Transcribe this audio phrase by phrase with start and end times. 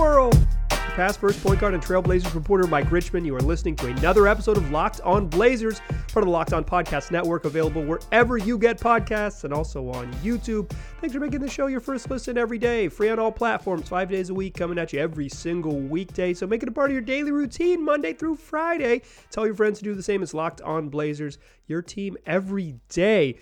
[0.00, 0.34] world.
[0.70, 3.22] Past first point guard and Trailblazers reporter Mike Richman.
[3.24, 6.64] You are listening to another episode of Locked On Blazers, part of the Locked On
[6.64, 10.70] Podcast Network, available wherever you get podcasts and also on YouTube.
[11.00, 12.88] Thanks for making the show your first listen every day.
[12.88, 16.32] Free on all platforms, five days a week, coming at you every single weekday.
[16.32, 19.02] So make it a part of your daily routine, Monday through Friday.
[19.30, 23.38] Tell your friends to do the same as Locked On Blazers, your team every day.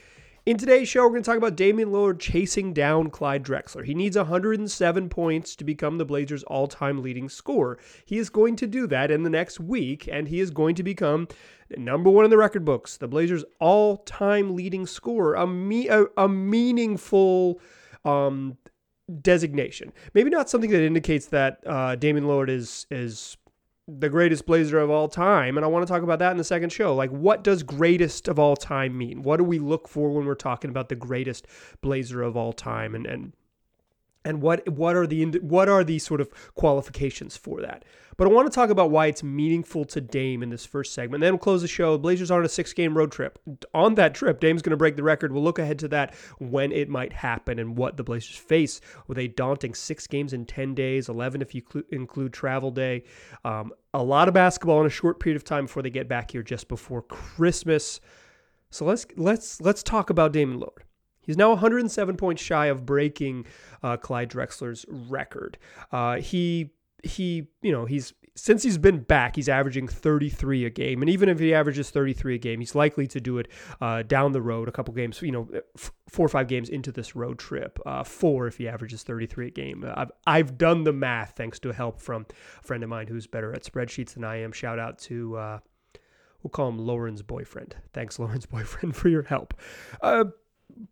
[0.49, 3.85] In today's show, we're going to talk about Damian Lillard chasing down Clyde Drexler.
[3.85, 7.79] He needs 107 points to become the Blazers' all time leading scorer.
[8.07, 10.83] He is going to do that in the next week, and he is going to
[10.83, 11.29] become
[11.77, 16.07] number one in the record books, the Blazers' all time leading scorer, a, me- a,
[16.17, 17.61] a meaningful.
[18.07, 18.57] Um,
[19.23, 19.91] designation.
[20.13, 23.39] Maybe not something that indicates that uh, Damian Lillard is is
[23.89, 26.45] the greatest blazer of all time and i want to talk about that in the
[26.45, 26.95] second show.
[26.95, 29.23] Like what does greatest of all time mean?
[29.23, 31.47] What do we look for when we're talking about the greatest
[31.81, 32.95] blazer of all time?
[32.95, 33.33] And and
[34.29, 37.85] and what what are the what are the sort of qualifications for that
[38.19, 41.21] but I want to talk about why it's meaningful to Dame in this first segment.
[41.21, 41.97] Then we'll close the show.
[41.97, 43.39] Blazers are on a six game road trip.
[43.73, 45.31] On that trip, Dame's going to break the record.
[45.31, 49.19] We'll look ahead to that when it might happen and what the Blazers face with
[49.19, 51.63] a daunting six games in 10 days, 11 if you
[51.93, 53.05] include travel day.
[53.45, 56.33] Um, a lot of basketball in a short period of time before they get back
[56.33, 58.01] here just before Christmas.
[58.71, 60.88] So let's let's let's talk about Damian Lillard.
[61.29, 63.45] He's now 107 points shy of breaking
[63.83, 65.59] uh, Clyde Drexler's record.
[65.93, 66.71] Uh, he
[67.05, 71.29] he, you know, he's since he's been back, he's averaging 33 a game, and even
[71.29, 73.49] if he averages 33 a game, he's likely to do it
[73.81, 76.91] uh, down the road, a couple games, you know, f- four or five games into
[76.91, 77.79] this road trip.
[77.85, 79.85] Uh, four if he averages 33 a game.
[79.95, 82.27] I've I've done the math thanks to help from
[82.59, 84.53] a friend of mine who's better at spreadsheets than I am.
[84.53, 85.37] Shout out to.
[85.37, 85.59] Uh,
[86.43, 87.77] we'll call him Lauren's boyfriend.
[87.93, 89.55] Thanks, Lauren's boyfriend, for your help.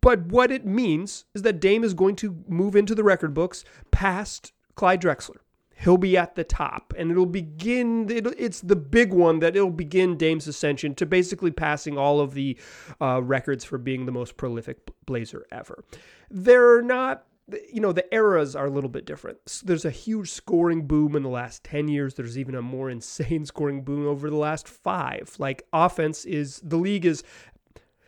[0.01, 3.63] But what it means is that Dame is going to move into the record books
[3.91, 5.37] past Clyde Drexler.
[5.79, 10.17] He'll be at the top and it'll begin it's the big one that it'll begin
[10.17, 12.57] dame's ascension to basically passing all of the
[12.99, 15.83] uh, records for being the most prolific blazer ever.
[16.31, 17.25] They're not
[17.71, 19.37] you know the eras are a little bit different.
[19.63, 22.15] There's a huge scoring boom in the last 10 years.
[22.15, 25.35] There's even a more insane scoring boom over the last five.
[25.37, 27.23] Like offense is the league is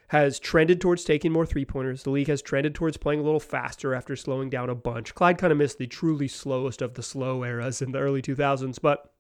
[0.10, 2.04] has trended towards taking more three pointers.
[2.04, 5.16] The league has trended towards playing a little faster after slowing down a bunch.
[5.16, 8.80] Clyde kind of missed the truly slowest of the slow eras in the early 2000s,
[8.82, 9.14] but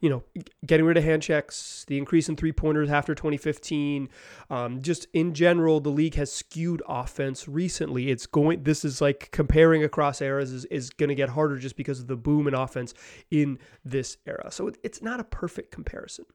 [0.00, 0.22] you know,
[0.64, 4.08] getting rid of hand checks, the increase in three pointers after 2015,
[4.48, 8.08] um, just in general, the league has skewed offense recently.
[8.10, 11.76] It's going, this is like comparing across eras is, is going to get harder just
[11.76, 12.94] because of the boom in offense
[13.30, 14.52] in this era.
[14.52, 16.26] So it, it's not a perfect comparison.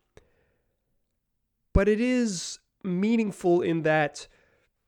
[1.74, 4.28] But it is meaningful in that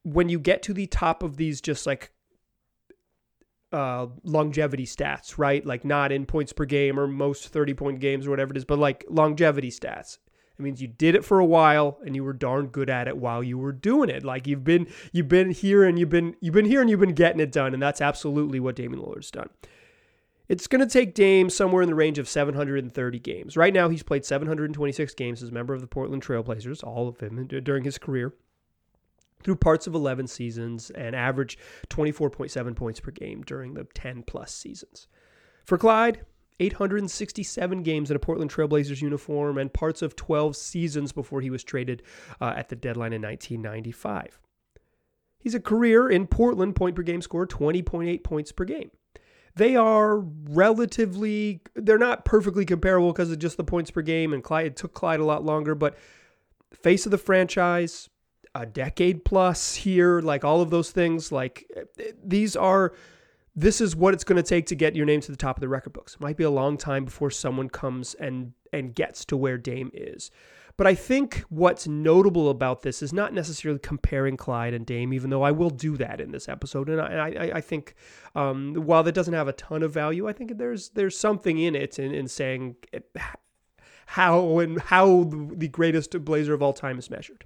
[0.04, 2.12] when you get to the top of these just like
[3.72, 5.66] uh, longevity stats, right?
[5.66, 8.66] Like not in points per game or most 30 point games or whatever it is,
[8.66, 10.18] but like longevity stats.
[10.58, 13.18] It means you did it for a while and you were darn good at it
[13.18, 14.24] while you were doing it.
[14.24, 17.14] Like you've been you've been here and you've been you've been here and you've been
[17.14, 19.50] getting it done, and that's absolutely what Damian Lillard's done.
[20.48, 23.58] It's going to take Dame somewhere in the range of 730 games.
[23.58, 27.18] Right now, he's played 726 games as a member of the Portland Trailblazers, all of
[27.18, 28.34] them during his career,
[29.44, 34.54] through parts of 11 seasons and averaged 24.7 points per game during the 10 plus
[34.54, 35.08] seasons.
[35.66, 36.22] For Clyde,
[36.60, 41.64] 867 games in a Portland Trailblazers uniform and parts of 12 seasons before he was
[41.64, 42.04] traded
[42.40, 44.40] uh, at the deadline in 1995.
[45.40, 48.92] He's a career in Portland point per game score 20.8 points per game
[49.56, 54.44] they are relatively they're not perfectly comparable because of just the points per game and
[54.44, 55.98] Clyde it took Clyde a lot longer but
[56.74, 58.10] face of the franchise
[58.54, 62.94] a decade plus here like all of those things like eh, eh, these are
[63.56, 65.62] this is what it's going to take to get your name to the top of
[65.62, 66.16] the record books.
[66.16, 69.92] It might be a long time before someone comes and and gets to where Dame
[69.94, 70.30] is
[70.78, 75.30] but I think what's notable about this is not necessarily comparing Clyde and Dame, even
[75.30, 76.90] though I will do that in this episode.
[76.90, 77.96] And I, I, I think
[78.36, 81.76] um, while that doesn't have a ton of value, I think there's there's something in
[81.76, 82.76] it in, in saying
[84.08, 87.46] how and how the greatest Blazer of all time is measured.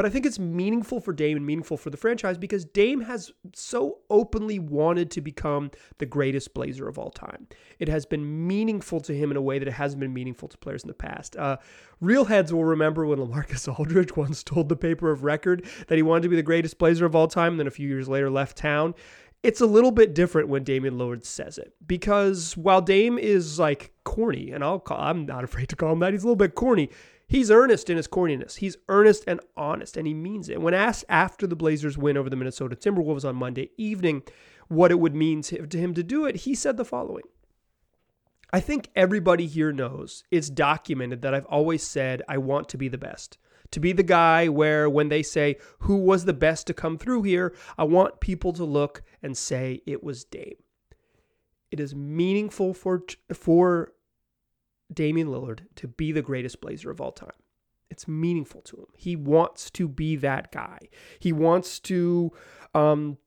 [0.00, 3.30] But I think it's meaningful for Dame and meaningful for the franchise because Dame has
[3.54, 7.46] so openly wanted to become the greatest Blazer of all time.
[7.78, 10.56] It has been meaningful to him in a way that it hasn't been meaningful to
[10.56, 11.36] players in the past.
[11.36, 11.58] Uh,
[12.00, 16.02] real heads will remember when LaMarcus Aldridge once told the paper of record that he
[16.02, 18.30] wanted to be the greatest Blazer of all time, and then a few years later
[18.30, 18.94] left town.
[19.42, 23.92] It's a little bit different when Damian Lillard says it because while Dame is like
[24.04, 26.54] corny, and I'll call, I'm not afraid to call him that, he's a little bit
[26.54, 26.88] corny
[27.30, 28.56] He's earnest in his corniness.
[28.56, 30.60] He's earnest and honest, and he means it.
[30.60, 34.24] When asked after the Blazers win over the Minnesota Timberwolves on Monday evening
[34.66, 37.22] what it would mean to him to do it, he said the following
[38.52, 42.88] I think everybody here knows it's documented that I've always said I want to be
[42.88, 43.38] the best.
[43.70, 47.22] To be the guy where when they say who was the best to come through
[47.22, 50.56] here, I want people to look and say it was Dame.
[51.70, 53.92] It is meaningful for for
[54.92, 57.30] Damian Lillard to be the greatest Blazer of all time.
[57.90, 58.86] It's meaningful to him.
[58.96, 60.78] He wants to be that guy.
[61.18, 62.32] He wants to
[62.74, 63.18] um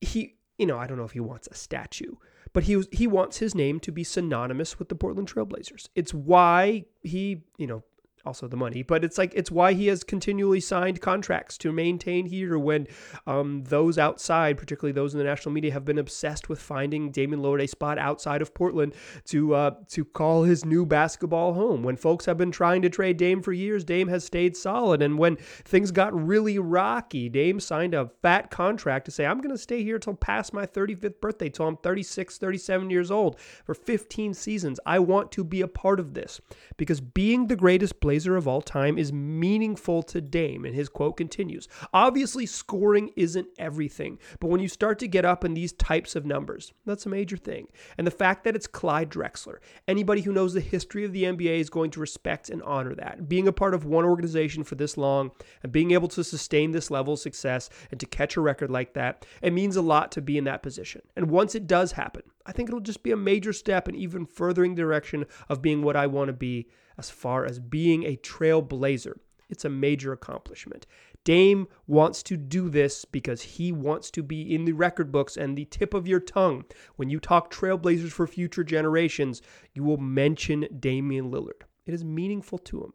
[0.00, 2.14] he you know, I don't know if he wants a statue,
[2.52, 5.88] but he he wants his name to be synonymous with the Portland Trailblazers.
[5.94, 7.82] It's why he, you know,
[8.24, 12.26] also the money, but it's like it's why he has continually signed contracts to maintain
[12.26, 12.86] here when
[13.26, 17.42] um, those outside, particularly those in the national media, have been obsessed with finding Damian
[17.42, 18.94] Lillard a spot outside of Portland
[19.26, 21.82] to uh, to call his new basketball home.
[21.82, 25.18] When folks have been trying to trade Dame for years, Dame has stayed solid, and
[25.18, 29.58] when things got really rocky, Dame signed a fat contract to say, "I'm going to
[29.58, 34.32] stay here till past my 35th birthday, till I'm 36, 37 years old for 15
[34.32, 34.78] seasons.
[34.86, 36.40] I want to be a part of this
[36.76, 40.66] because being the greatest player." Blazer of all time is meaningful to Dame.
[40.66, 45.46] And his quote continues Obviously, scoring isn't everything, but when you start to get up
[45.46, 47.68] in these types of numbers, that's a major thing.
[47.96, 51.58] And the fact that it's Clyde Drexler, anybody who knows the history of the NBA
[51.58, 53.30] is going to respect and honor that.
[53.30, 55.30] Being a part of one organization for this long
[55.62, 58.92] and being able to sustain this level of success and to catch a record like
[58.92, 61.00] that, it means a lot to be in that position.
[61.16, 64.26] And once it does happen, I think it'll just be a major step in even
[64.26, 66.68] furthering the direction of being what I want to be
[66.98, 69.14] as far as being a trailblazer.
[69.48, 70.86] It's a major accomplishment.
[71.24, 75.56] Dame wants to do this because he wants to be in the record books and
[75.56, 76.64] the tip of your tongue.
[76.96, 79.42] When you talk trailblazers for future generations,
[79.72, 81.62] you will mention Damian Lillard.
[81.86, 82.92] It is meaningful to him.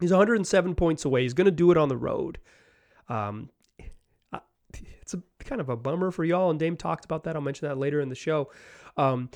[0.00, 1.22] He's 107 points away.
[1.22, 2.38] He's going to do it on the road.
[3.08, 3.50] Um,
[5.00, 7.36] it's a kind of a bummer for y'all, and Dame talked about that.
[7.36, 8.50] I'll mention that later in the show.
[8.96, 9.30] Um,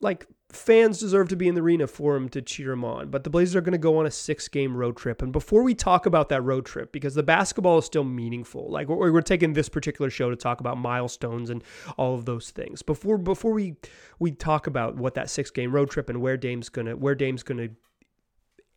[0.00, 3.08] like fans deserve to be in the arena for him to cheer him on.
[3.08, 5.22] But the Blazers are going to go on a six game road trip.
[5.22, 8.88] And before we talk about that road trip, because the basketball is still meaningful, like
[8.88, 11.62] we're, we're taking this particular show to talk about milestones and
[11.96, 12.82] all of those things.
[12.82, 13.76] Before before we
[14.18, 17.42] we talk about what that six game road trip and where Dame's gonna where Dame's
[17.42, 17.68] gonna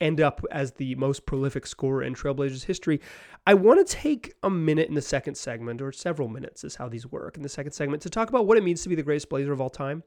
[0.02, 3.00] end up as the most prolific scorer in Trailblazers history,
[3.48, 6.90] I want to take a minute in the second segment, or several minutes is how
[6.90, 9.04] these work in the second segment, to talk about what it means to be the
[9.04, 10.04] greatest Blazer of all time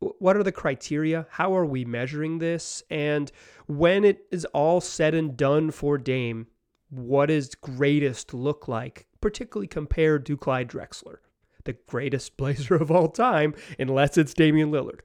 [0.00, 1.26] what are the criteria?
[1.30, 2.82] How are we measuring this?
[2.90, 3.30] And
[3.66, 6.46] when it is all said and done for Dame,
[6.90, 11.16] what does greatest look like, particularly compared to Clyde Drexler,
[11.64, 15.00] the greatest Blazer of all time, unless it's Damian Lillard?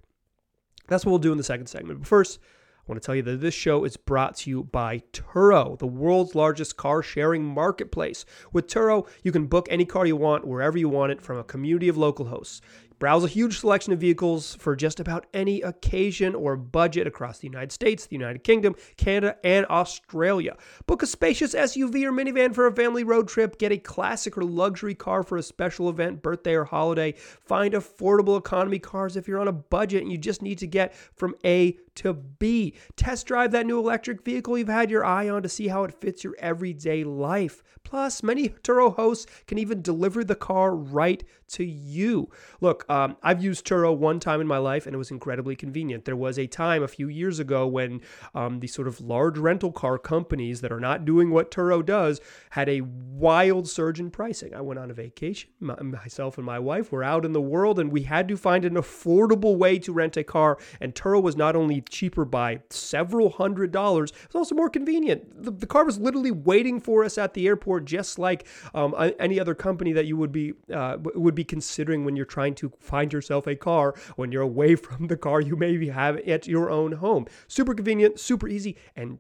[0.88, 2.00] That's what we'll do in the second segment.
[2.00, 2.40] But first,
[2.86, 5.88] I want to tell you that this show is brought to you by Turo, the
[5.88, 8.25] world's largest car sharing marketplace.
[8.51, 11.45] With Turo, you can book any car you want wherever you want it from a
[11.45, 12.60] community of local hosts.
[13.04, 17.48] Browse a huge selection of vehicles for just about any occasion or budget across the
[17.48, 20.56] United States, the United Kingdom, Canada, and Australia.
[20.88, 23.58] Book a spacious SUV or minivan for a family road trip.
[23.58, 27.12] Get a classic or luxury car for a special event, birthday, or holiday.
[27.42, 30.96] Find affordable economy cars if you're on a budget and you just need to get
[31.14, 32.75] from A to be.
[32.95, 36.00] Test drive that new electric vehicle you've had your eye on to see how it
[36.00, 37.64] fits your everyday life.
[37.83, 42.30] Plus, many Turo hosts can even deliver the car right to you.
[42.62, 46.06] Look, um, I've used Turo one time in my life and it was incredibly convenient.
[46.06, 48.02] There was a time a few years ago when
[48.33, 52.19] um, the sort of large rental car companies that are not doing what Turo does
[52.52, 54.56] had a wild surge in pricing.
[54.56, 55.52] I went on a vacation.
[55.59, 58.66] My, myself and my wife were out in the world and we had to find
[58.66, 60.57] an affordable way to rent a car.
[60.81, 65.44] And Turo was not only cheaper by several hundred dollars, It's also more convenient.
[65.44, 69.40] The, the car was literally waiting for us at the airport, just like um, any
[69.40, 73.13] other company that you would be uh, would be considering when you're trying to find
[73.13, 76.94] yourself a car when you're away from the car you maybe have at your own
[76.94, 77.25] home.
[77.47, 79.19] Super convenient, super easy, and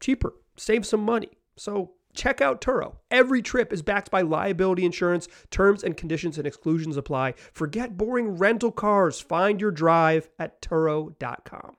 [0.00, 0.34] cheaper.
[0.56, 1.30] Save some money.
[1.56, 2.96] So check out Turo.
[3.10, 5.28] Every trip is backed by liability insurance.
[5.50, 7.34] Terms and conditions and exclusions apply.
[7.52, 9.20] Forget boring rental cars.
[9.20, 11.76] Find your drive at Turo.com.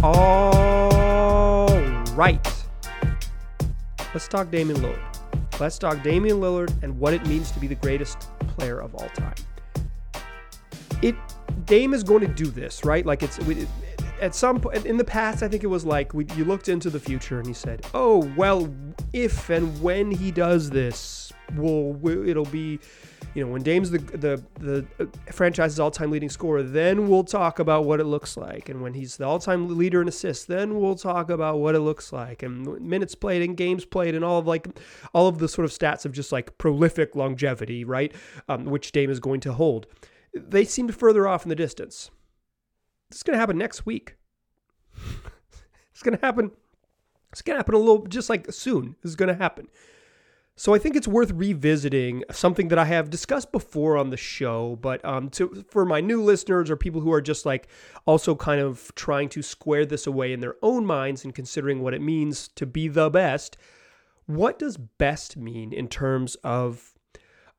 [0.00, 1.68] All
[2.14, 2.40] right.
[4.14, 5.00] Let's talk Damian Lillard.
[5.58, 9.08] Let's talk Damian Lillard and what it means to be the greatest player of all
[9.08, 9.34] time.
[11.02, 11.16] It
[11.64, 13.04] Dame is going to do this, right?
[13.04, 13.66] Like it's we,
[14.20, 16.90] at some point in the past, I think it was like we, you looked into
[16.90, 18.72] the future and he said, "Oh well,
[19.12, 22.78] if and when he does this, will it'll be
[23.34, 27.58] you know, when Dame's the the the uh, franchise's all-time leading scorer, then we'll talk
[27.58, 28.68] about what it looks like.
[28.68, 32.12] And when he's the all-time leader in assists, then we'll talk about what it looks
[32.12, 32.42] like.
[32.42, 34.66] And minutes played and games played and all of like
[35.12, 38.12] all of the sort of stats of just like prolific longevity, right?
[38.48, 39.86] Um, which Dame is going to hold.
[40.34, 42.10] they seemed further off in the distance.
[43.10, 44.16] This is going to happen next week.
[45.92, 46.50] it's going to happen.
[47.30, 48.96] It's going to happen a little, just like soon.
[49.02, 49.68] This is going to happen.
[50.58, 54.76] So I think it's worth revisiting something that I have discussed before on the show,
[54.82, 57.68] but um, to for my new listeners or people who are just like
[58.06, 61.94] also kind of trying to square this away in their own minds and considering what
[61.94, 63.56] it means to be the best.
[64.26, 66.92] What does best mean in terms of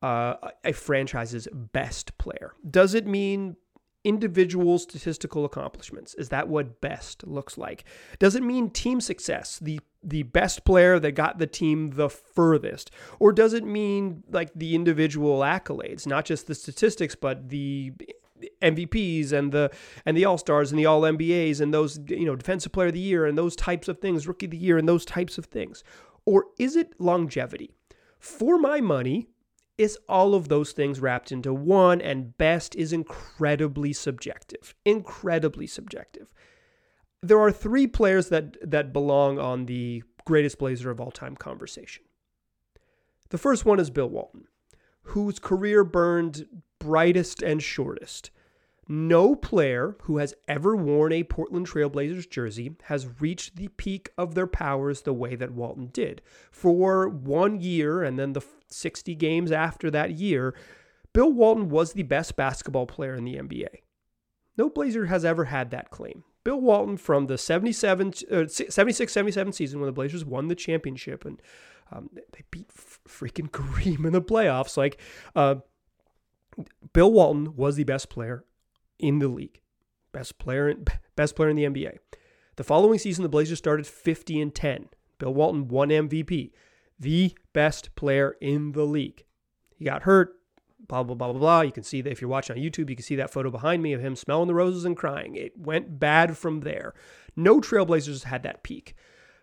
[0.02, 2.52] uh, a franchise's best player?
[2.70, 3.56] Does it mean
[4.04, 6.12] individual statistical accomplishments?
[6.14, 7.84] Is that what best looks like?
[8.18, 12.90] Does it mean team success, the the best player that got the team the furthest?
[13.18, 17.92] Or does it mean like the individual accolades, not just the statistics, but the
[18.62, 19.70] MVPs and the
[20.06, 22.94] and the All Stars and the All NBAs and those you know Defensive Player of
[22.94, 25.46] the Year and those types of things, Rookie of the Year and those types of
[25.46, 25.84] things,
[26.24, 27.74] or is it longevity?
[28.18, 29.28] For my money,
[29.80, 34.74] is all of those things wrapped into one, and best is incredibly subjective.
[34.84, 36.28] Incredibly subjective.
[37.22, 42.04] There are three players that, that belong on the greatest Blazer of all time conversation.
[43.28, 44.44] The first one is Bill Walton,
[45.02, 46.46] whose career burned
[46.78, 48.30] brightest and shortest.
[48.88, 54.34] No player who has ever worn a Portland Trailblazers jersey has reached the peak of
[54.34, 56.22] their powers the way that Walton did.
[56.50, 60.56] For one year and then the 60 games after that year,
[61.12, 63.68] Bill Walton was the best basketball player in the NBA.
[64.56, 66.24] No Blazer has ever had that claim.
[66.44, 71.24] Bill Walton from the 77, uh, 76 77 season when the Blazers won the championship
[71.24, 71.40] and
[71.92, 74.76] um, they beat freaking Kareem in the playoffs.
[74.76, 75.00] Like,
[75.34, 75.56] uh,
[76.92, 78.44] Bill Walton was the best player
[78.98, 79.60] in the league.
[80.12, 80.74] Best player,
[81.16, 81.98] best player in the NBA.
[82.56, 84.88] The following season, the Blazers started 50 and 10.
[85.18, 86.50] Bill Walton won MVP,
[86.98, 89.24] the best player in the league.
[89.76, 90.39] He got hurt,
[90.90, 91.60] blah, blah, blah, blah, blah.
[91.62, 93.82] You can see that if you're watching on YouTube, you can see that photo behind
[93.82, 95.36] me of him smelling the roses and crying.
[95.36, 96.94] It went bad from there.
[97.36, 98.94] No Trailblazers had that peak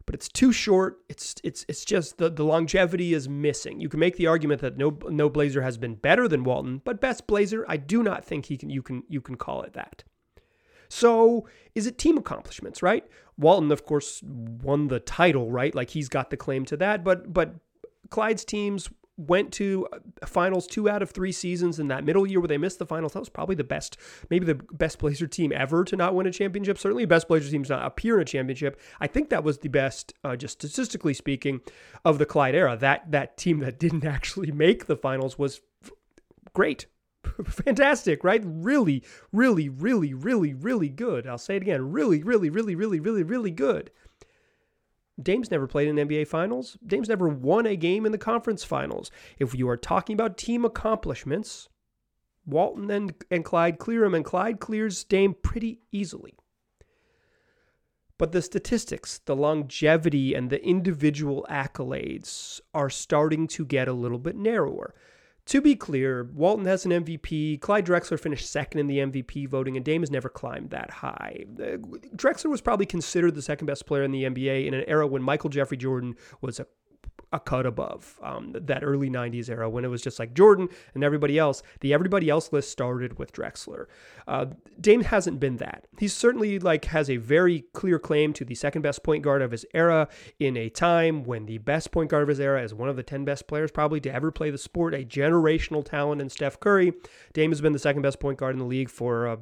[0.07, 0.99] but it's too short.
[1.09, 3.81] It's it's it's just the, the longevity is missing.
[3.81, 7.01] You can make the argument that no no Blazer has been better than Walton, but
[7.01, 10.05] best Blazer, I do not think he can you can you can call it that.
[10.87, 13.03] So is it team accomplishments, right?
[13.37, 15.75] Walton, of course, won the title, right?
[15.75, 17.55] Like he's got the claim to that, but but
[18.09, 19.87] Clyde's teams went to
[20.25, 23.13] finals two out of three seasons in that middle year where they missed the finals.
[23.13, 23.97] That was probably the best,
[24.29, 26.77] maybe the best Blazer team ever to not win a championship.
[26.77, 28.79] Certainly, best Blazer team to not appear in a championship.
[28.99, 31.61] I think that was the best, uh, just statistically speaking,
[32.05, 32.77] of the Clyde era.
[32.77, 35.91] That that team that didn't actually make the finals was f-
[36.53, 36.87] great.
[37.45, 38.41] Fantastic, right?
[38.45, 41.27] Really, really, really, really, really good.
[41.27, 41.91] I'll say it again.
[41.91, 43.91] Really, really, really, really, really, really good.
[45.21, 46.77] Dame's never played in NBA Finals.
[46.85, 49.09] Dame's never won a game in the conference finals.
[49.39, 51.69] If you are talking about team accomplishments,
[52.45, 56.35] Walton and, and Clyde clear him, and Clyde clears Dame pretty easily.
[58.17, 64.17] But the statistics, the longevity, and the individual accolades are starting to get a little
[64.17, 64.95] bit narrower.
[65.47, 67.61] To be clear, Walton has an MVP.
[67.61, 71.45] Clyde Drexler finished second in the MVP voting, and Dame has never climbed that high.
[71.57, 71.77] Uh,
[72.17, 75.23] Drexler was probably considered the second best player in the NBA in an era when
[75.23, 76.67] Michael Jeffrey Jordan was a
[77.33, 81.03] a cut above um, that early 90s era when it was just like Jordan and
[81.03, 81.61] everybody else.
[81.81, 83.87] The everybody else list started with Drexler.
[84.27, 84.45] Uh,
[84.79, 85.87] Dame hasn't been that.
[85.99, 89.51] He certainly like has a very clear claim to the second best point guard of
[89.51, 90.07] his era
[90.39, 93.03] in a time when the best point guard of his era is one of the
[93.03, 96.93] 10 best players probably to ever play the sport, a generational talent in Steph Curry.
[97.33, 99.37] Dame has been the second best point guard in the league for uh,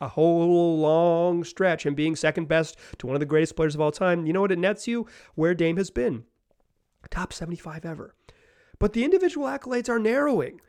[0.00, 3.80] a whole long stretch and being second best to one of the greatest players of
[3.80, 4.26] all time.
[4.26, 5.06] You know what it nets you?
[5.36, 6.24] Where Dame has been
[7.10, 8.14] top 75 ever.
[8.78, 10.60] But the individual accolades are narrowing.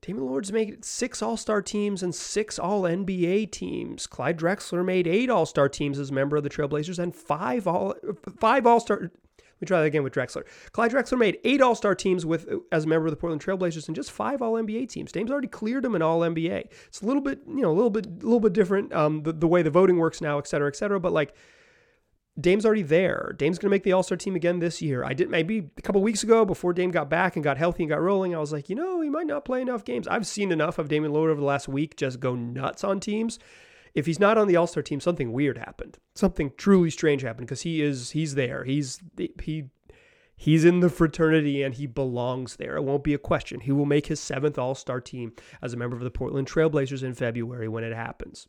[0.00, 4.06] Damian Lillard's made six All Star teams and six All NBA teams.
[4.06, 7.66] Clyde Drexler made eight All Star teams as a member of the Trailblazers and five
[7.66, 7.94] All
[8.38, 9.00] five All Star.
[9.00, 10.44] Let me try that again with Drexler.
[10.70, 13.88] Clyde Drexler made eight All Star teams with as a member of the Portland Trailblazers
[13.88, 15.10] and just five All NBA teams.
[15.10, 16.68] Dame's already cleared him in All NBA.
[16.86, 19.32] It's a little bit you know a little bit a little bit different um, the,
[19.32, 21.00] the way the voting works now, et cetera, et cetera.
[21.00, 21.34] But like
[22.40, 23.34] Dame's already there.
[23.36, 25.04] Dame's going to make the All Star team again this year.
[25.04, 27.90] I did maybe a couple weeks ago before Dame got back and got healthy and
[27.90, 28.34] got rolling.
[28.34, 30.06] I was like, you know, he might not play enough games.
[30.06, 33.38] I've seen enough of Damian Lillard over the last week just go nuts on teams.
[33.94, 35.98] If he's not on the All Star team, something weird happened.
[36.14, 38.62] Something truly strange happened because he is he's there.
[38.64, 39.00] He's
[39.42, 39.64] he
[40.36, 42.76] he's in the fraternity and he belongs there.
[42.76, 43.60] It won't be a question.
[43.60, 47.02] He will make his seventh All Star team as a member of the Portland Trailblazers
[47.02, 48.46] in February when it happens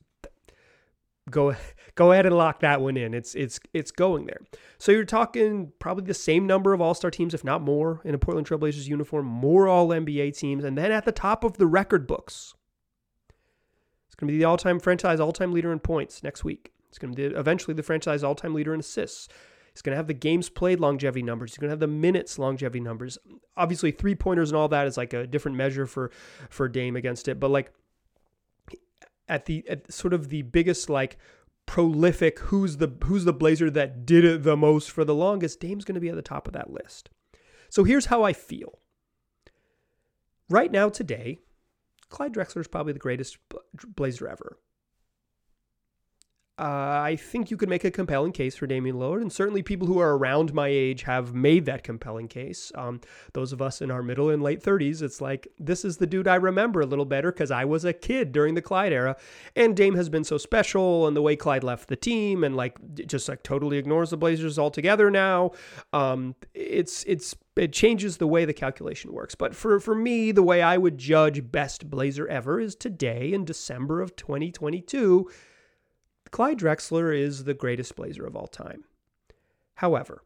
[1.29, 1.55] go
[1.95, 3.13] go ahead and lock that one in.
[3.13, 4.39] It's it's it's going there.
[4.77, 8.17] So you're talking probably the same number of All-Star teams, if not more, in a
[8.17, 12.07] Portland Trailblazers uniform, more All NBA teams, and then at the top of the record
[12.07, 12.53] books,
[14.07, 16.71] it's going to be the all-time franchise all-time leader in points next week.
[16.89, 19.27] It's going to be eventually the franchise all-time leader in assists.
[19.73, 21.51] He's going to have the games played longevity numbers.
[21.51, 23.17] He's going to have the minutes longevity numbers.
[23.55, 26.11] Obviously, three pointers and all that is like a different measure for
[26.49, 27.39] for Dame against it.
[27.39, 27.71] But like
[29.29, 31.17] at the at sort of the biggest like
[31.65, 35.85] prolific who's the who's the Blazer that did it the most for the longest, Dame's
[35.85, 37.09] going to be at the top of that list.
[37.69, 38.79] So here's how I feel.
[40.49, 41.37] Right now today,
[42.09, 43.37] Clyde Drexler is probably the greatest
[43.95, 44.57] Blazer ever.
[46.59, 49.87] Uh, I think you could make a compelling case for Damian Lillard, and certainly people
[49.87, 52.69] who are around my age have made that compelling case.
[52.75, 52.99] Um,
[53.31, 56.27] those of us in our middle and late 30s, it's like, this is the dude
[56.27, 59.15] I remember a little better because I was a kid during the Clyde era.
[59.55, 62.77] And Dame has been so special, and the way Clyde left the team and like
[63.07, 65.51] just like totally ignores the Blazers altogether now.
[65.93, 69.33] Um, it's, it's, it changes the way the calculation works.
[69.33, 73.45] But for, for me, the way I would judge best Blazer ever is today in
[73.45, 75.29] December of 2022
[76.31, 78.83] Clyde Drexler is the greatest Blazer of all time.
[79.75, 80.23] However,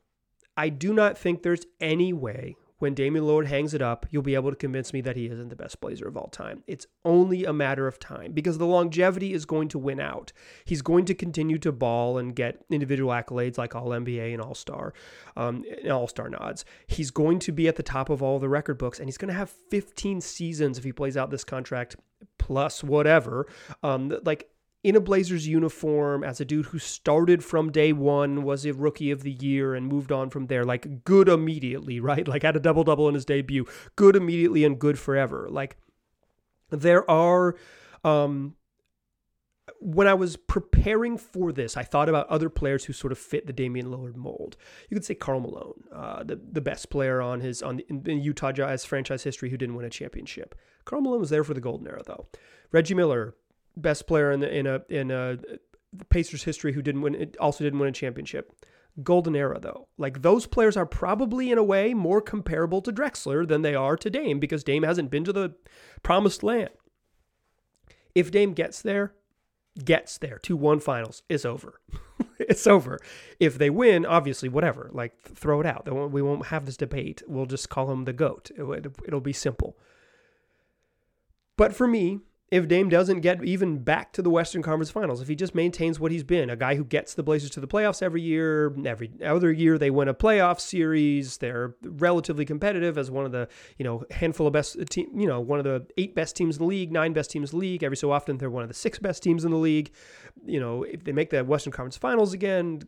[0.55, 4.35] I do not think there's any way when Damian Lillard hangs it up, you'll be
[4.35, 6.65] able to convince me that he isn't the best Blazer of all time.
[6.67, 10.33] It's only a matter of time because the longevity is going to win out.
[10.65, 14.53] He's going to continue to ball and get individual accolades like All NBA and All
[14.53, 14.93] Star,
[15.37, 16.65] um, All Star nods.
[16.85, 19.31] He's going to be at the top of all the record books, and he's going
[19.31, 21.95] to have 15 seasons if he plays out this contract
[22.37, 23.47] plus whatever.
[23.81, 24.49] Um, like
[24.83, 29.11] in a Blazers uniform as a dude who started from day one, was a rookie
[29.11, 30.65] of the year, and moved on from there.
[30.65, 32.27] Like, good immediately, right?
[32.27, 33.65] Like, had a double double in his debut.
[33.95, 35.47] Good immediately and good forever.
[35.49, 35.77] Like,
[36.69, 37.55] there are.
[38.03, 38.55] Um,
[39.79, 43.47] when I was preparing for this, I thought about other players who sort of fit
[43.47, 44.57] the Damian Lillard mold.
[44.89, 48.21] You could say Karl Malone, uh, the the best player on his on in, in
[48.21, 50.55] Utah Jazz franchise history who didn't win a championship.
[50.85, 52.27] Karl Malone was there for the golden era, though.
[52.71, 53.35] Reggie Miller,
[53.75, 55.37] best player in the in a in a
[56.09, 58.51] Pacers history who didn't win it also didn't win a championship.
[59.01, 59.87] Golden era though.
[59.97, 63.97] Like those players are probably in a way more comparable to Drexler than they are
[63.97, 65.55] to Dame because Dame hasn't been to the
[66.03, 66.69] promised land.
[68.13, 69.13] If Dame gets there,
[69.83, 71.79] gets there to one finals, it's over.
[72.39, 72.99] it's over.
[73.39, 74.89] If they win, obviously, whatever.
[74.93, 76.11] Like throw it out.
[76.11, 77.23] We won't have this debate.
[77.27, 78.51] We'll just call him the goat.
[78.55, 79.75] It'll be simple.
[81.57, 82.19] But for me,
[82.53, 85.99] if Dame doesn't get even back to the Western Conference Finals, if he just maintains
[85.99, 89.09] what he's been, a guy who gets the Blazers to the playoffs every year, every
[89.25, 93.47] other year they win a playoff series, they're relatively competitive as one of the,
[93.79, 96.59] you know, handful of best team, you know, one of the eight best teams in
[96.59, 97.81] the league, nine best teams in the league.
[97.81, 99.91] Every so often they're one of the six best teams in the league.
[100.45, 102.83] You know, if they make the Western Conference Finals again,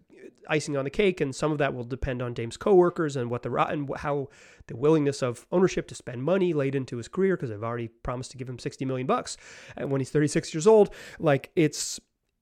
[0.47, 3.43] icing on the cake, and some of that will depend on Dame's coworkers and what
[3.43, 4.29] the and how
[4.67, 8.31] the willingness of ownership to spend money late into his career because they've already promised
[8.31, 9.37] to give him 60 million bucks
[9.81, 10.93] uh, when he's 36 years old.
[11.19, 11.99] Like it's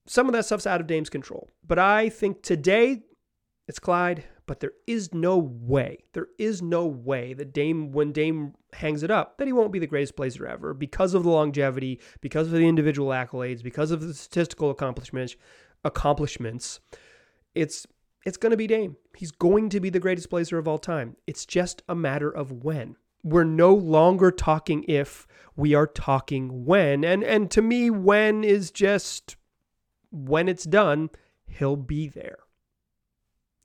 [0.08, 1.50] some of that stuff's out of Dame's control.
[1.66, 3.04] But I think today
[3.68, 8.54] it's Clyde, but there is no way, there is no way that Dame, when Dame
[8.74, 12.02] hangs it up, that he won't be the greatest Blazer ever because of the longevity,
[12.20, 15.36] because of the individual accolades, because of the statistical accomplishments.
[15.86, 16.80] Accomplishments.
[17.56, 17.86] It's
[18.26, 18.98] it's going to be Dame.
[19.16, 21.18] He's going to be the greatest Blazer of all time.
[21.28, 22.96] It's just a matter of when.
[23.24, 27.04] We're no longer talking if, we are talking when.
[27.06, 29.38] And and to me when is just
[30.12, 31.10] when it's done,
[31.46, 32.40] he'll be there.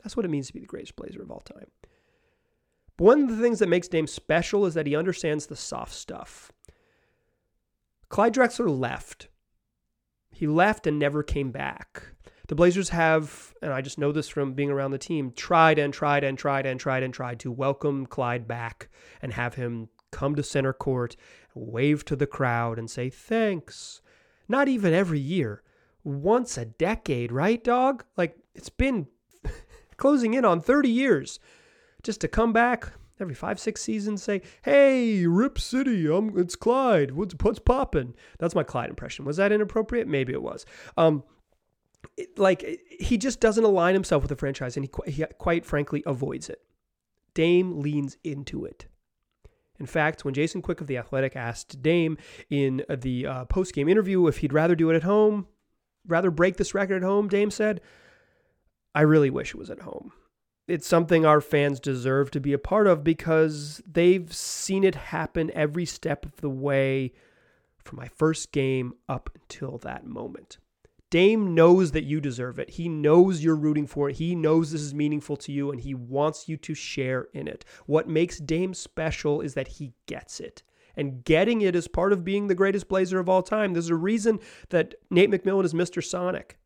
[0.03, 1.67] That's what it means to be the greatest Blazer of all time.
[2.97, 5.93] But one of the things that makes Dame special is that he understands the soft
[5.93, 6.53] stuff.
[8.09, 9.29] Clyde Drexler left.
[10.31, 12.15] He left and never came back.
[12.49, 15.93] The Blazers have, and I just know this from being around the team, tried and
[15.93, 18.89] tried and tried and tried and tried to welcome Clyde back
[19.21, 21.15] and have him come to center court,
[21.55, 24.01] wave to the crowd, and say thanks.
[24.49, 25.63] Not even every year,
[26.03, 28.05] once a decade, right, dog?
[28.17, 29.09] Like it's been
[29.99, 31.39] closing in on 30 years
[32.03, 37.11] just to come back every five, six seasons, say, "Hey, Rip City, I'm, it's Clyde.
[37.11, 39.27] What's what's popping?" That's my Clyde impression.
[39.27, 40.09] Was that inappropriate?
[40.09, 40.65] Maybe it was.
[40.97, 41.25] Um,
[42.37, 46.49] like he just doesn't align himself with the franchise, and he, he quite frankly avoids
[46.49, 46.61] it.
[47.35, 48.87] Dame leans into it.
[49.79, 52.19] In fact, when Jason Quick of The Athletic asked Dame
[52.51, 55.47] in the uh, post game interview if he'd rather do it at home,
[56.07, 57.81] rather break this record at home, Dame said,
[58.95, 60.13] I really wish it was at home.
[60.67, 65.51] It's something our fans deserve to be a part of because they've seen it happen
[65.55, 67.13] every step of the way
[67.79, 70.59] from my first game up until that moment.
[71.11, 72.71] Dame knows that you deserve it.
[72.71, 74.17] He knows you're rooting for it.
[74.17, 77.65] He knows this is meaningful to you and he wants you to share in it.
[77.87, 80.63] What makes Dame special is that he gets it.
[80.97, 83.73] And getting it is part of being the greatest Blazer of all time.
[83.73, 84.41] There's a reason
[84.71, 86.05] that Nate McMillan is Mr.
[86.05, 86.59] Sonic.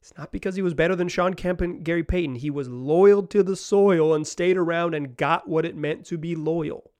[0.00, 2.36] It's not because he was better than Sean Kemp and Gary Payton.
[2.36, 6.18] He was loyal to the soil and stayed around and got what it meant to
[6.18, 6.92] be loyal.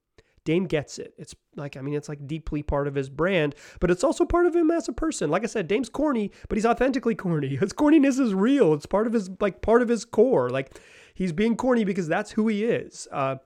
[0.46, 1.12] Dame gets it.
[1.18, 4.46] It's like, I mean, it's like deeply part of his brand, but it's also part
[4.46, 5.28] of him as a person.
[5.28, 7.56] Like I said, Dame's corny, but he's authentically corny.
[7.56, 8.72] His corniness is real.
[8.72, 10.48] It's part of his, like, part of his core.
[10.48, 10.78] Like,
[11.12, 13.09] he's being corny because that's who he is.
[13.11, 13.37] Uh,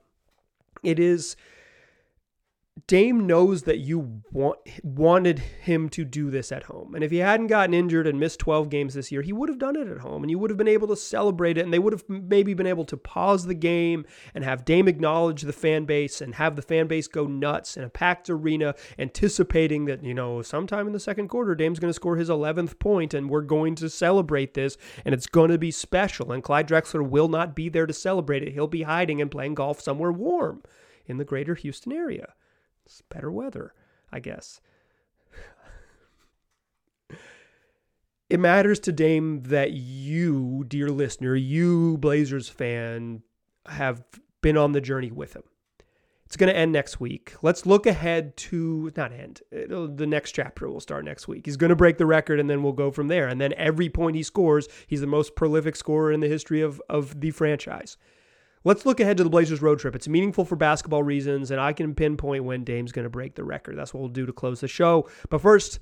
[0.83, 1.35] it is
[2.87, 6.95] Dame knows that you want wanted him to do this at home.
[6.95, 9.59] And if he hadn't gotten injured and missed 12 games this year, he would have
[9.59, 11.79] done it at home and you would have been able to celebrate it and they
[11.79, 15.83] would have maybe been able to pause the game and have Dame acknowledge the fan
[15.83, 20.13] base and have the fan base go nuts in a packed arena anticipating that, you
[20.13, 23.41] know, sometime in the second quarter Dame's going to score his 11th point and we're
[23.41, 27.53] going to celebrate this and it's going to be special and Clyde Drexler will not
[27.53, 28.53] be there to celebrate it.
[28.53, 30.63] He'll be hiding and playing golf somewhere warm
[31.05, 32.33] in the greater Houston area.
[32.91, 33.73] It's better weather,
[34.11, 34.59] I guess.
[38.29, 43.23] it matters to Dame that you, dear listener, you Blazers fan,
[43.65, 44.03] have
[44.41, 45.43] been on the journey with him.
[46.25, 47.33] It's going to end next week.
[47.41, 49.41] Let's look ahead to not end.
[49.51, 51.45] It'll, the next chapter will start next week.
[51.45, 53.27] He's going to break the record, and then we'll go from there.
[53.27, 56.81] And then every point he scores, he's the most prolific scorer in the history of
[56.89, 57.95] of the franchise.
[58.63, 59.95] Let's look ahead to the Blazers road trip.
[59.95, 63.43] It's meaningful for basketball reasons, and I can pinpoint when Dame's going to break the
[63.43, 63.77] record.
[63.77, 65.09] That's what we'll do to close the show.
[65.29, 65.79] But first,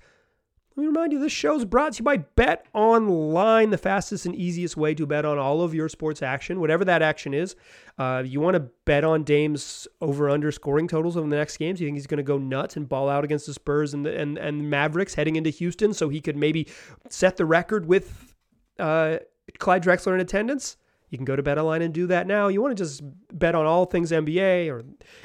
[0.76, 4.26] let me remind you this show is brought to you by Bet Online, the fastest
[4.26, 7.58] and easiest way to bet on all of your sports action, whatever that action is.
[7.98, 11.82] Uh, you want to bet on Dame's over under scoring totals over the next games.
[11.82, 14.18] You think he's going to go nuts and ball out against the Spurs and the,
[14.18, 16.66] and, and Mavericks heading into Houston so he could maybe
[17.10, 18.34] set the record with
[18.80, 19.18] uh,
[19.58, 20.78] Clyde Drexler in attendance?
[21.10, 22.48] You can go to BetOnline and do that now.
[22.48, 23.02] You want to just
[23.34, 24.84] bet on all things NBA or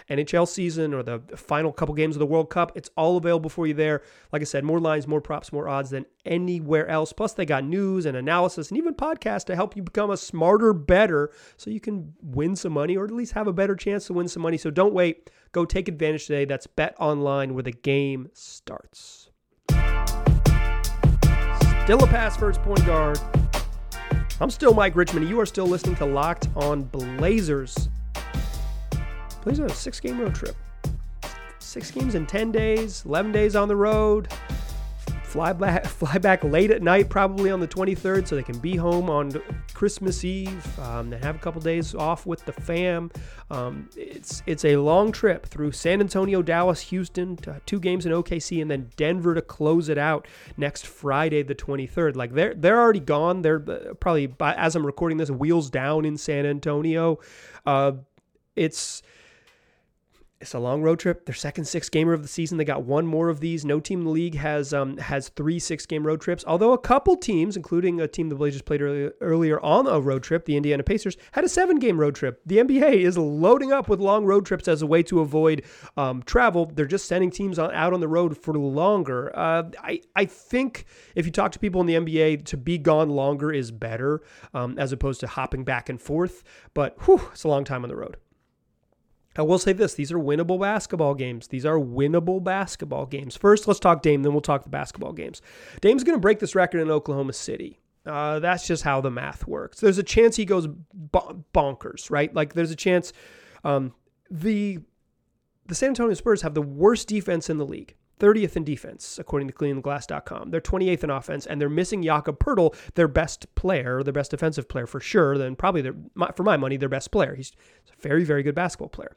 [0.09, 2.73] NHL season or the final couple games of the World Cup.
[2.75, 4.03] It's all available for you there.
[4.33, 7.13] Like I said, more lines, more props, more odds than anywhere else.
[7.13, 10.73] Plus, they got news and analysis and even podcasts to help you become a smarter,
[10.73, 14.13] better so you can win some money or at least have a bettor chance to
[14.13, 14.57] win some money.
[14.57, 15.31] So don't wait.
[15.53, 16.45] Go take advantage today.
[16.45, 19.31] That's BetOnline where the game starts.
[21.85, 23.19] Still a pass first point guard.
[24.41, 25.27] I'm still Mike Richman.
[25.29, 27.89] You are still listening to Locked on Blazers.
[29.43, 30.57] Blazers on uh, a six game road trip.
[31.61, 34.29] Six games in 10 days, 11 days on the road
[35.35, 38.77] fly back, fly back late at night, probably on the 23rd, so they can be
[38.77, 39.33] home on
[39.75, 43.11] Christmas Eve um, and have a couple days off with the fam.
[43.51, 48.63] Um, it's it's a long trip through San Antonio, Dallas, Houston, two games in OKC,
[48.63, 52.15] and then Denver to close it out next Friday, the 23rd.
[52.15, 53.43] Like they're they're already gone.
[53.43, 57.19] They're uh, probably by, as I'm recording this, wheels down in San Antonio.
[57.67, 57.93] Uh,
[58.55, 59.03] it's
[60.41, 61.25] it's a long road trip.
[61.25, 62.59] Their second six gamer of the season.
[62.59, 63.65] They got one more of these.
[63.65, 66.45] No team in the league has um, has three six game road trips.
[66.47, 70.23] Although a couple teams, including a team the Blazers played earlier, earlier on a road
[70.23, 72.41] trip, the Indiana Pacers, had a seven game road trip.
[72.45, 75.65] The NBA is loading up with long road trips as a way to avoid
[75.97, 76.67] um, travel.
[76.67, 79.35] They're just sending teams on, out on the road for longer.
[79.35, 83.09] Uh, I I think if you talk to people in the NBA, to be gone
[83.09, 86.43] longer is better um, as opposed to hopping back and forth.
[86.75, 88.17] But whew, it's a long time on the road.
[89.37, 91.49] I will say this these are winnable basketball games.
[91.49, 93.37] These are winnable basketball games.
[93.37, 95.43] First, let's talk Dame, then we'll talk the basketball games.
[95.81, 97.81] Dame's going to break this record in Oklahoma City.
[98.07, 99.81] Uh, that's just how the math works.
[99.81, 102.35] There's a chance he goes bonkers, right?
[102.35, 103.13] Like there's a chance
[103.65, 103.95] um,
[104.31, 104.79] the
[105.67, 107.95] the San Antonio Spurs have the worst defense in the league.
[108.21, 110.51] 30th in defense, according to cleantheglass.com.
[110.51, 114.69] They're 28th in offense, and they're missing Jakob Poeltl, their best player, their best defensive
[114.69, 115.37] player for sure.
[115.37, 115.95] Then probably their,
[116.37, 117.35] for my money, their best player.
[117.35, 117.53] He's
[117.93, 119.17] a very, very good basketball player.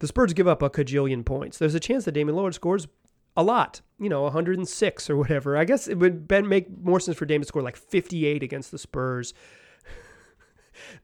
[0.00, 1.58] The Spurs give up a cajillion points.
[1.58, 2.88] There's a chance that Damian Lillard scores
[3.36, 5.56] a lot, you know, 106 or whatever.
[5.56, 8.78] I guess it would make more sense for Dame to score like 58 against the
[8.78, 9.32] Spurs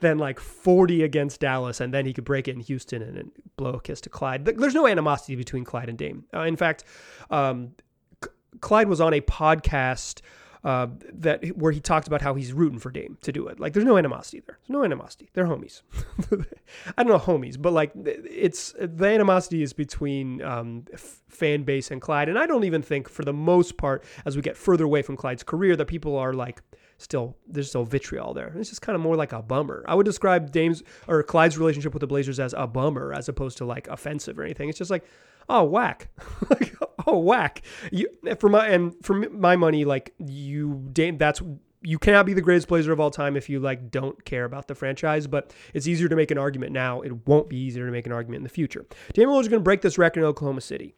[0.00, 3.30] than like 40 against Dallas, and then he could break it in Houston and, and
[3.56, 4.44] blow a kiss to Clyde.
[4.44, 6.24] There's no animosity between Clyde and Dame.
[6.34, 6.84] Uh, in fact,
[7.30, 7.72] um,
[8.60, 10.20] Clyde was on a podcast
[10.64, 13.60] uh, that where he talked about how he's rooting for Dame to do it.
[13.60, 14.58] Like, there's no animosity there.
[14.60, 15.30] There's no animosity.
[15.32, 15.82] They're homies.
[16.98, 21.90] I don't know homies, but like, it's the animosity is between um, f- fan base
[21.90, 22.28] and Clyde.
[22.28, 25.16] And I don't even think, for the most part, as we get further away from
[25.16, 26.60] Clyde's career, that people are like
[26.98, 28.52] still there's still vitriol there.
[28.56, 29.84] It's just kind of more like a bummer.
[29.88, 33.58] I would describe Dame's or Clyde's relationship with the Blazers as a bummer as opposed
[33.58, 34.68] to like offensive or anything.
[34.68, 35.04] It's just like
[35.50, 36.08] oh whack
[37.06, 38.06] oh whack you
[38.38, 41.40] for my and for my money like you Dame that's
[41.82, 44.66] you cannot be the greatest Blazer of all time if you like don't care about
[44.66, 47.02] the franchise, but it's easier to make an argument now.
[47.02, 48.84] It won't be easier to make an argument in the future.
[49.14, 50.96] Damian is going to break this record in Oklahoma City.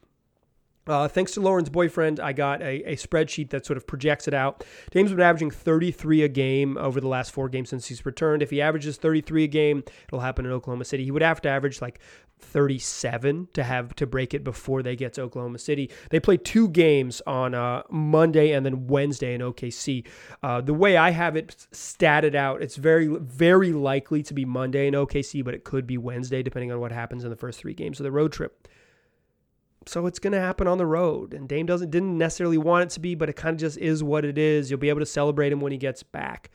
[0.86, 4.34] Uh, thanks to Lauren's boyfriend, I got a, a, spreadsheet that sort of projects it
[4.34, 4.64] out.
[4.90, 8.42] Dame's been averaging 33 a game over the last four games since he's returned.
[8.42, 11.04] If he averages 33 a game, it'll happen in Oklahoma City.
[11.04, 12.00] He would have to average like
[12.40, 15.90] 37 to have to break it before they get to Oklahoma City.
[16.08, 20.06] They play two games on uh, Monday and then Wednesday in OKC.
[20.42, 24.86] Uh, the way I have it statted out, it's very very likely to be Monday
[24.86, 27.74] in OKC, but it could be Wednesday depending on what happens in the first three
[27.74, 28.66] games of the road trip
[29.86, 31.34] so it's going to happen on the road.
[31.34, 34.02] And Dame doesn't didn't necessarily want it to be, but it kind of just is
[34.02, 34.70] what it is.
[34.70, 36.50] You'll be able to celebrate him when he gets back.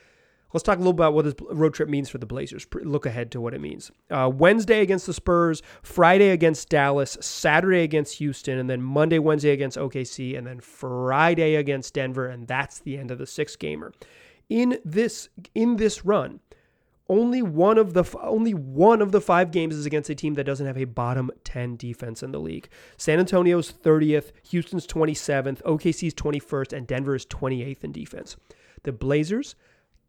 [0.53, 2.65] Let's talk a little about what this road trip means for the Blazers.
[2.73, 3.91] Look ahead to what it means.
[4.09, 9.49] Uh, Wednesday against the Spurs, Friday against Dallas, Saturday against Houston, and then Monday, Wednesday
[9.49, 13.91] against OKC, and then Friday against Denver, and that's the end of the six gamer.
[14.47, 16.39] In this in this run,
[17.07, 20.43] only one of the only one of the five games is against a team that
[20.45, 22.67] doesn't have a bottom 10 defense in the league.
[22.97, 28.37] San Antonio's 30th, Houston's 27th, OKC's 21st and Denver is 28th in defense.
[28.83, 29.55] The Blazers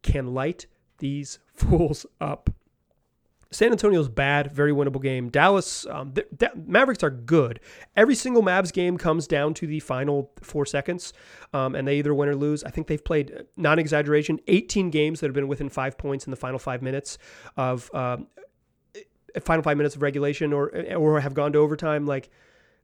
[0.03, 0.67] can light
[0.99, 2.51] these fools up.
[3.57, 5.31] San Antonio's bad, very winnable game.
[5.31, 7.59] Dallas, um, the, the, Mavericks are good.
[7.97, 11.15] Every single Mavs game comes down to the final four seconds,
[11.55, 12.63] um, and they either win or lose.
[12.65, 16.33] I think they've played, non exaggeration, 18 games that have been within five points in
[16.33, 17.17] the final five minutes
[17.57, 18.27] of um,
[19.41, 22.05] final five minutes of regulation, or or have gone to overtime.
[22.05, 22.29] Like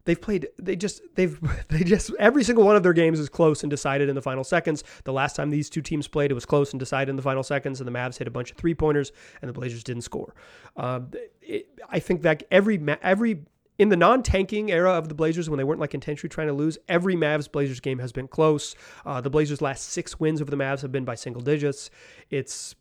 [0.04, 1.38] they've played they just they've
[1.68, 4.44] they just every single one of their games is close and decided in the final
[4.44, 7.22] seconds the last time these two teams played it was close and decided in the
[7.22, 10.02] final seconds and the Mavs hit a bunch of three pointers and the Blazers didn't
[10.02, 10.34] score
[10.76, 11.10] um,
[11.40, 13.44] it, I think that every every
[13.78, 16.78] in the non-tanking era of the Blazers, when they weren't like intentionally trying to lose,
[16.88, 18.76] every Mavs Blazers game has been close.
[19.04, 21.90] Uh, the Blazers' last six wins over the Mavs have been by single digits.
[22.30, 22.74] It's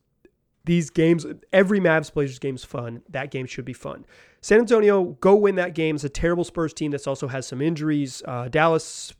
[0.65, 3.01] these games, every Mavs Blazers game is fun.
[3.09, 4.05] That game should be fun.
[4.41, 5.95] San Antonio, go win that game.
[5.95, 8.23] It's a terrible Spurs team that also has some injuries.
[8.25, 9.13] Uh, Dallas,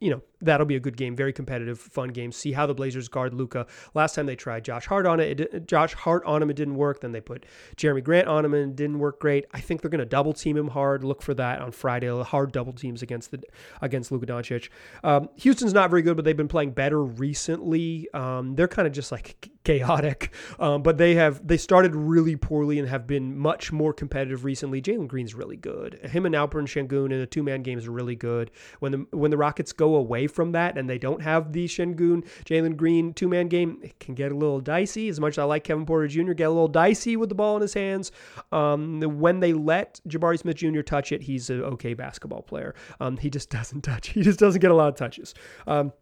[0.00, 2.32] you know, that'll be a good game, very competitive, fun game.
[2.32, 3.66] See how the Blazers guard Luka.
[3.94, 6.76] Last time they tried Josh Hart on it, it Josh Hart on him, it didn't
[6.76, 7.00] work.
[7.00, 7.46] Then they put
[7.76, 9.46] Jerami Grant on him, and it didn't work great.
[9.52, 11.04] I think they're going to double team him hard.
[11.04, 12.06] Look for that on Friday.
[12.22, 13.42] Hard double teams against the
[13.80, 14.68] against Luka Doncic.
[15.02, 18.08] Um, Houston's not very good, but they've been playing better recently.
[18.12, 22.78] Um, they're kind of just like chaotic, um, but they have they started really poorly
[22.78, 24.80] and have been much more competitive recently.
[24.80, 25.94] Jalen Green's really good.
[26.04, 28.50] Him and Alperen Sengun in a two man game is really good.
[28.80, 32.26] When the when the Rockets go away from that and they don't have the Sengun,
[32.44, 35.08] Jalen Green two man game, it can get a little dicey.
[35.08, 37.56] As much as I like Kevin Porter Jr., get a little dicey with the ball
[37.56, 38.12] in his hands.
[38.52, 40.82] Um, when they let Jabari Smith Jr.
[40.82, 42.74] touch it, he's an okay basketball player.
[43.00, 44.08] Um, he just doesn't touch.
[44.08, 45.34] He just doesn't get a lot of touches.
[45.66, 45.92] Um,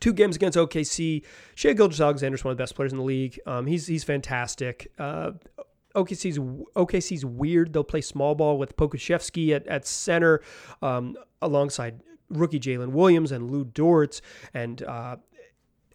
[0.00, 1.24] two games against OKC.
[1.54, 3.38] Shai Gilgeous-Alexander is one of the best players in the league.
[3.46, 4.90] Um, he's he's fantastic.
[4.98, 5.32] Uh,
[5.94, 7.72] OKC's OKC's weird.
[7.72, 10.42] They'll play small ball with Pokusevski at, at center
[10.82, 14.20] um, alongside rookie Jalen Williams and Lu Dort
[14.54, 15.16] and uh,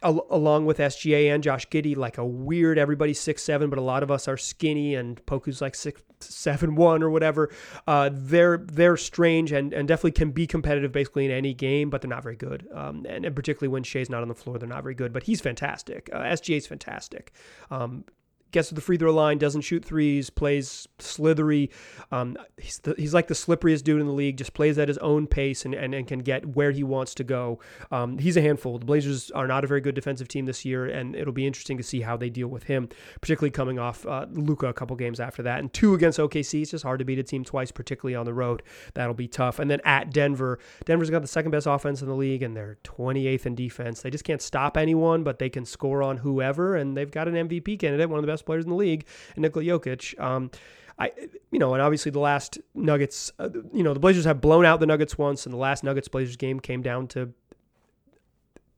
[0.02, 3.82] al- along with SGA and Josh Giddey, like a weird everybody's six seven, but a
[3.82, 7.50] lot of us are skinny and Poku's like six seven one or whatever.
[7.86, 12.00] Uh, they're they're strange and, and definitely can be competitive basically in any game, but
[12.00, 12.66] they're not very good.
[12.74, 15.12] Um, and, and, particularly when Shai's not on the floor, they're not very good.
[15.12, 16.10] But he's fantastic.
[16.12, 17.32] Uh, SGA's fantastic.
[17.70, 18.04] Um,
[18.52, 21.70] gets to the free throw line, doesn't shoot threes, plays slithery.
[22.10, 24.98] Um, he's, the, he's like the slipperiest dude in the league, just plays at his
[24.98, 27.58] own pace and, and, and can get where he wants to go.
[27.90, 28.78] Um, he's a handful.
[28.78, 31.76] The Blazers are not a very good defensive team this year, and it'll be interesting
[31.78, 32.88] to see how they deal with him,
[33.20, 35.58] particularly coming off uh, Luka a couple games after that.
[35.58, 38.34] And two against OKC, it's just hard to beat a team twice, particularly on the
[38.34, 38.62] road.
[38.94, 39.58] That'll be tough.
[39.58, 42.78] And then at Denver, Denver's got the second best offense in the league, and they're
[42.84, 44.02] 28th in defense.
[44.02, 47.34] They just can't stop anyone, but they can score on whoever, and they've got an
[47.34, 50.18] MVP candidate, one of the best best players in the league, and Nikola Jokic.
[50.20, 50.50] Um,
[50.98, 51.10] I,
[51.50, 54.80] you know, and obviously the last Nuggets, uh, you know, the Blazers have blown out
[54.80, 57.32] the Nuggets once, and the last Nuggets Blazers game came down to,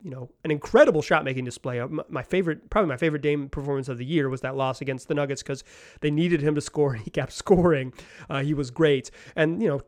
[0.03, 1.81] you know, an incredible shot making display.
[1.81, 5.09] Uh, my favorite, probably my favorite Dame performance of the year was that loss against
[5.09, 5.65] the Nuggets because
[6.01, 7.93] they needed him to score and he kept scoring.
[8.31, 9.81] Uh, he was great, and you know,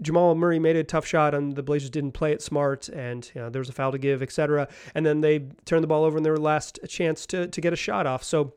[0.00, 3.40] Jamal Murray made a tough shot and the Blazers didn't play it smart and you
[3.40, 4.68] know, there was a foul to give, etc.
[4.94, 7.76] And then they turned the ball over in their last chance to to get a
[7.76, 8.24] shot off.
[8.24, 8.54] So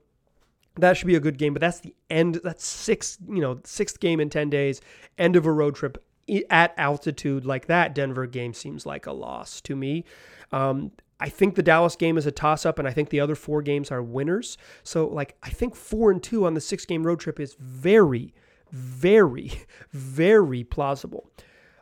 [0.78, 2.40] that should be a good game, but that's the end.
[2.44, 4.82] That's six, you know, sixth game in 10 days,
[5.18, 6.04] end of a road trip
[6.50, 7.96] at altitude like that.
[7.96, 10.04] Denver game seems like a loss to me.
[10.52, 13.36] Um, I think the Dallas game is a toss up, and I think the other
[13.36, 14.58] four games are winners.
[14.84, 18.34] So, like, I think four and two on the six game road trip is very,
[18.72, 19.52] very,
[19.92, 21.30] very plausible.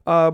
[0.05, 0.31] Uh,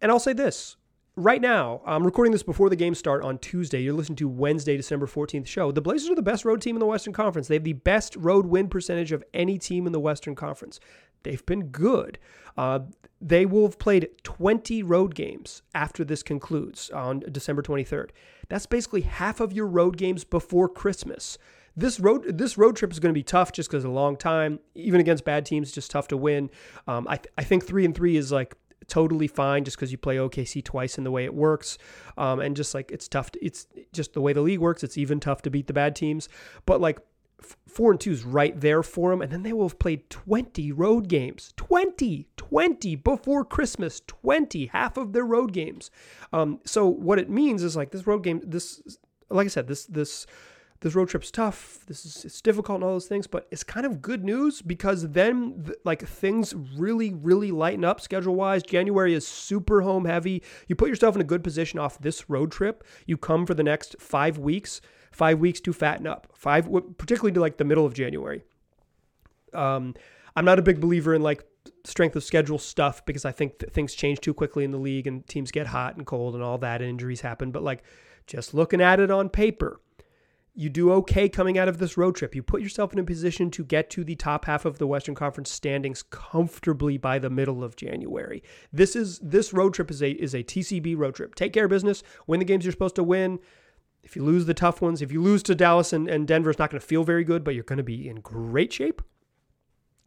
[0.00, 0.76] and I'll say this
[1.16, 3.82] right now, I'm recording this before the games start on Tuesday.
[3.82, 5.72] You're listening to Wednesday, December 14th show.
[5.72, 7.48] The Blazers are the best road team in the Western Conference.
[7.48, 10.78] They have the best road win percentage of any team in the Western Conference.
[11.22, 12.18] They've been good.
[12.56, 12.80] Uh,
[13.20, 18.10] they will have played 20 road games after this concludes on December 23rd.
[18.48, 21.38] That's basically half of your road games before Christmas.
[21.78, 24.60] This road this road trip is going to be tough just because a long time.
[24.74, 26.48] Even against bad teams, just tough to win.
[26.86, 29.98] Um, I th- I think three and three is like totally fine just because you
[29.98, 31.78] play OKC twice in the way it works.
[32.16, 34.82] Um, and just like it's tough, to, it's just the way the league works.
[34.82, 36.28] It's even tough to beat the bad teams.
[36.64, 37.00] But like
[37.68, 39.22] four and two is right there for them.
[39.22, 44.96] And then they will have played 20 road games 20, 20 before Christmas, 20, half
[44.96, 45.90] of their road games.
[46.32, 49.86] Um, so what it means is like this road game, this, like I said, this,
[49.86, 50.26] this,
[50.80, 51.80] this road trip's tough.
[51.86, 55.10] This is it's difficult and all those things, but it's kind of good news because
[55.10, 58.62] then like things really really lighten up schedule wise.
[58.62, 60.42] January is super home heavy.
[60.68, 62.84] You put yourself in a good position off this road trip.
[63.06, 64.80] You come for the next 5 weeks,
[65.12, 66.28] 5 weeks to fatten up.
[66.34, 68.42] 5 particularly to like the middle of January.
[69.52, 69.94] Um
[70.36, 71.44] I'm not a big believer in like
[71.84, 75.26] strength of schedule stuff because I think things change too quickly in the league and
[75.26, 77.82] teams get hot and cold and all that and injuries happen, but like
[78.26, 79.80] just looking at it on paper,
[80.58, 82.34] you do okay coming out of this road trip.
[82.34, 85.14] You put yourself in a position to get to the top half of the Western
[85.14, 88.42] Conference standings comfortably by the middle of January.
[88.72, 91.34] This is this road trip is a is a TCB road trip.
[91.34, 93.38] Take care of business, win the games you're supposed to win.
[94.02, 96.58] If you lose the tough ones, if you lose to Dallas and, and Denver, it's
[96.58, 99.02] not going to feel very good, but you're going to be in great shape.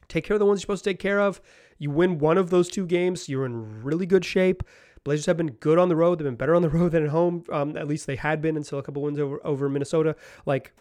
[0.07, 1.39] Take care of the ones you're supposed to take care of.
[1.77, 4.63] You win one of those two games, you're in really good shape.
[5.03, 6.19] Blazers have been good on the road.
[6.19, 7.43] They've been better on the road than at home.
[7.51, 10.15] Um, at least they had been until a couple wins over over Minnesota.
[10.45, 10.73] Like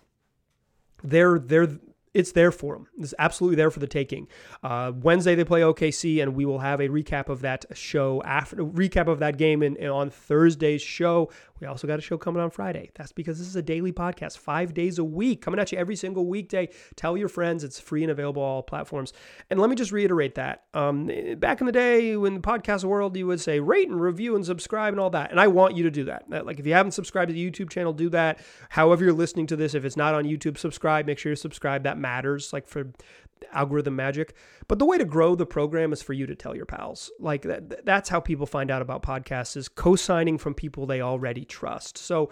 [1.02, 1.68] they're they're
[2.14, 2.88] it's there for them.
[2.98, 4.28] It's absolutely there for the taking.
[4.62, 8.56] Uh, Wednesday they play OKC, and we will have a recap of that show after
[8.56, 11.30] recap of that game and on Thursday's show.
[11.60, 12.90] We also got a show coming on Friday.
[12.94, 15.96] That's because this is a daily podcast, five days a week, coming at you every
[15.96, 16.68] single weekday.
[16.96, 19.12] Tell your friends it's free and available on all platforms.
[19.50, 20.64] And let me just reiterate that.
[20.74, 24.36] Um, back in the day, when the podcast world, you would say rate and review
[24.36, 25.30] and subscribe and all that.
[25.30, 26.28] And I want you to do that.
[26.30, 28.40] Like if you haven't subscribed to the YouTube channel, do that.
[28.70, 31.06] However you're listening to this, if it's not on YouTube, subscribe.
[31.06, 31.84] Make sure you subscribe.
[31.84, 32.52] That matters.
[32.52, 32.92] Like for
[33.52, 34.34] algorithm magic.
[34.66, 37.10] But the way to grow the program is for you to tell your pals.
[37.18, 41.44] Like that, that's how people find out about podcasts is co-signing from people they already
[41.44, 41.98] trust.
[41.98, 42.30] So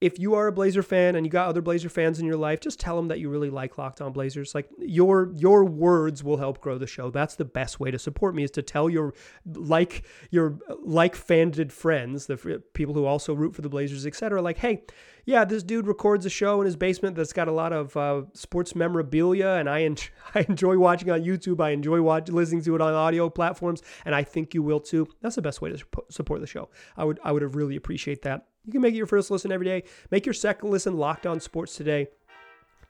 [0.00, 2.60] if you are a Blazer fan and you got other Blazer fans in your life,
[2.60, 4.54] just tell them that you really like Locked On Blazers.
[4.54, 7.10] Like your your words will help grow the show.
[7.10, 9.14] That's the best way to support me is to tell your
[9.46, 14.42] like your like fanded friends, the people who also root for the Blazers, etc.
[14.42, 14.82] Like, hey,
[15.26, 18.22] yeah, this dude records a show in his basement that's got a lot of uh,
[18.34, 19.96] sports memorabilia, and I, en-
[20.34, 21.62] I enjoy watching on YouTube.
[21.62, 25.08] I enjoy watch- listening to it on audio platforms, and I think you will too.
[25.22, 26.68] That's the best way to support the show.
[26.96, 28.48] I would I would have really appreciate that.
[28.64, 29.84] You can make it your first listen every day.
[30.10, 32.08] Make your second listen Locked On Sports today.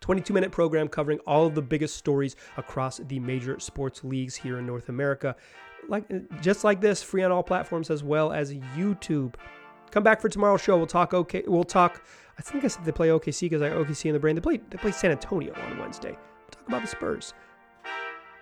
[0.00, 4.58] 22 minute program covering all of the biggest stories across the major sports leagues here
[4.58, 5.34] in North America.
[5.88, 6.04] Like
[6.42, 9.34] just like this, free on all platforms as well as YouTube.
[9.90, 10.76] Come back for tomorrow's show.
[10.76, 11.42] We'll talk okay.
[11.46, 12.02] We'll talk
[12.38, 14.34] I think I said they play OKC because I OKC in the brain.
[14.34, 16.10] They play they play San Antonio on Wednesday.
[16.10, 17.34] We'll talk about the Spurs.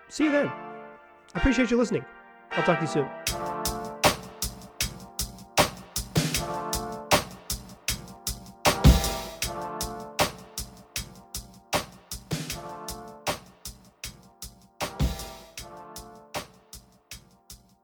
[0.09, 0.47] See you then.
[0.47, 2.05] I appreciate you listening.
[2.51, 3.52] I'll talk to you soon.